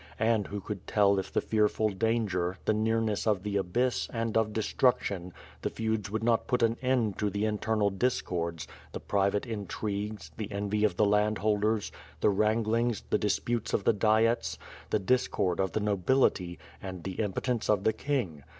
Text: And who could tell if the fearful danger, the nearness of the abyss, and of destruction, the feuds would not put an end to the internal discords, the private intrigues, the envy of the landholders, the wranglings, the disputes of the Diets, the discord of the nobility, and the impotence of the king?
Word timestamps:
And 0.19 0.47
who 0.47 0.61
could 0.61 0.87
tell 0.87 1.19
if 1.19 1.31
the 1.31 1.41
fearful 1.41 1.89
danger, 1.89 2.57
the 2.65 2.73
nearness 2.73 3.27
of 3.27 3.43
the 3.43 3.55
abyss, 3.57 4.09
and 4.11 4.35
of 4.35 4.51
destruction, 4.51 5.31
the 5.61 5.69
feuds 5.69 6.09
would 6.09 6.23
not 6.23 6.47
put 6.47 6.63
an 6.63 6.75
end 6.81 7.19
to 7.19 7.29
the 7.29 7.45
internal 7.45 7.91
discords, 7.91 8.67
the 8.93 8.99
private 8.99 9.45
intrigues, 9.45 10.31
the 10.37 10.51
envy 10.51 10.83
of 10.83 10.97
the 10.97 11.05
landholders, 11.05 11.91
the 12.19 12.31
wranglings, 12.31 13.03
the 13.11 13.19
disputes 13.19 13.73
of 13.75 13.83
the 13.83 13.93
Diets, 13.93 14.57
the 14.89 14.97
discord 14.97 15.59
of 15.59 15.73
the 15.73 15.79
nobility, 15.79 16.57
and 16.81 17.03
the 17.03 17.19
impotence 17.19 17.69
of 17.69 17.83
the 17.83 17.93
king? 17.93 18.41